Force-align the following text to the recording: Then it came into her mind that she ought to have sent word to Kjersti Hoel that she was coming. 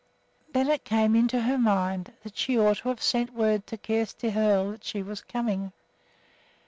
Then 0.51 0.67
it 0.67 0.83
came 0.83 1.15
into 1.15 1.41
her 1.43 1.59
mind 1.59 2.11
that 2.23 2.35
she 2.35 2.57
ought 2.57 2.77
to 2.77 2.89
have 2.89 3.03
sent 3.03 3.33
word 3.35 3.67
to 3.67 3.77
Kjersti 3.77 4.31
Hoel 4.31 4.71
that 4.71 4.83
she 4.83 5.03
was 5.03 5.21
coming. 5.21 5.73